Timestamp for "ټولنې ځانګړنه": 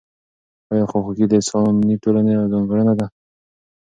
2.03-2.93